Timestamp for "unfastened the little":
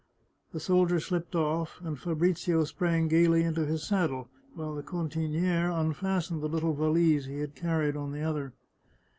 5.69-6.73